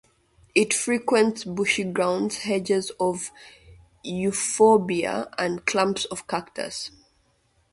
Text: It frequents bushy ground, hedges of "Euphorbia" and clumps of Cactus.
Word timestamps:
It 0.55 0.73
frequents 0.73 1.43
bushy 1.43 1.83
ground, 1.83 2.33
hedges 2.33 2.91
of 2.99 3.29
"Euphorbia" 4.03 5.29
and 5.37 5.63
clumps 5.67 6.05
of 6.05 6.25
Cactus. 6.25 6.89